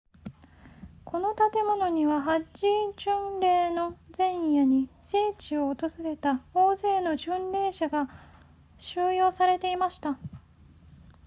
[1.05, 2.63] この建物にはハッジ
[2.97, 8.09] 巡礼の前夜に聖地を訪れた大勢の巡礼者が
[8.79, 10.17] 収容されていました